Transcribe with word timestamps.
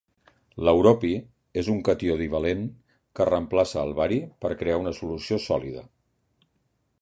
L'europi 0.67 1.09
és 1.63 1.67
un 1.73 1.83
catió 1.89 2.15
divalent 2.21 2.63
que 3.19 3.27
reemplaça 3.29 3.83
el 3.89 3.93
bari 4.01 4.19
per 4.47 4.55
crear 4.63 4.81
una 4.85 4.95
solució 5.03 5.39
sòlida. 5.47 5.85